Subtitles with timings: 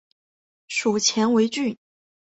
[0.67, 1.77] 属犍为郡。